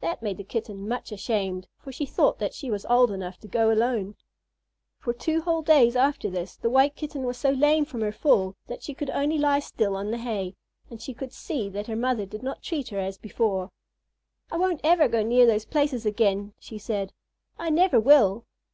[0.00, 3.46] That made the Kitten much ashamed, for she thought that she was old enough to
[3.46, 4.14] go alone.
[4.98, 8.56] For two whole days after this the White Kitten was so lame from her fall
[8.66, 10.56] that she could only lie still on the hay,
[10.88, 13.70] and she could see that her mother did not treat her as before.
[14.50, 17.12] "I won't ever go near those places again," she said.
[17.58, 18.46] "I never will."